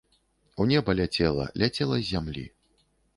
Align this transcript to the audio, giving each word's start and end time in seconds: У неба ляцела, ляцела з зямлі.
У 0.63 0.65
неба 0.71 0.95
ляцела, 0.99 1.45
ляцела 1.63 1.99
з 1.99 2.09
зямлі. 2.09 2.47